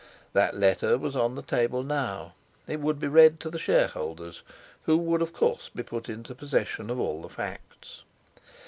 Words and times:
That 0.33 0.57
letter 0.57 0.97
was 0.97 1.15
on 1.15 1.35
the 1.35 1.43
table 1.43 1.83
now; 1.83 2.33
it 2.65 2.79
would 2.79 2.99
be 2.99 3.07
read 3.07 3.39
to 3.41 3.51
the 3.51 3.59
Shareholders, 3.59 4.41
who 4.85 4.97
would 4.97 5.21
of 5.21 5.31
course 5.31 5.69
be 5.69 5.83
put 5.83 6.09
into 6.09 6.33
possession 6.33 6.89
of 6.89 6.99
all 6.99 7.21
the 7.21 7.29
facts. 7.29 8.01